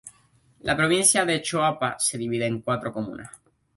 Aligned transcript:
La 0.69 0.75
provincia 0.79 1.25
de 1.25 1.43
Choapa 1.43 1.99
se 1.99 2.17
divide 2.17 2.47
en 2.47 2.61
cuatro 2.61 2.91
comunas. 2.91 3.29